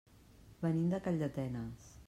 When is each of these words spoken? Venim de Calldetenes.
Venim 0.63 0.89
de 0.95 1.01
Calldetenes. 1.09 1.91